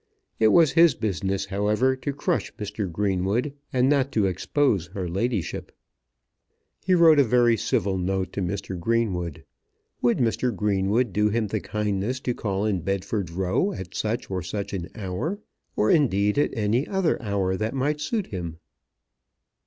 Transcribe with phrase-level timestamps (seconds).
[0.39, 2.91] It was his business, however, to crush Mr.
[2.91, 5.71] Greenwood, and not to expose her ladyship.
[6.83, 8.79] He wrote a very civil note to Mr.
[8.79, 9.45] Greenwood.
[10.01, 10.55] Would Mr.
[10.55, 14.89] Greenwood do him the kindness to call in Bedford Row at such or such an
[14.95, 15.39] hour,
[15.75, 18.57] or indeed at any other hour that might suit him.